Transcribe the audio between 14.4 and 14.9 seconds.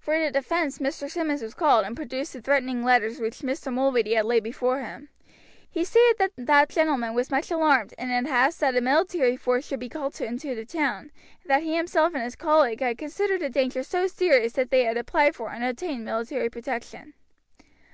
that they